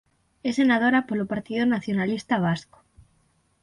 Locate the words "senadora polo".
0.59-1.29